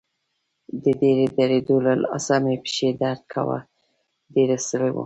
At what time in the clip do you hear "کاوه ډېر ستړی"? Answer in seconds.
3.31-4.89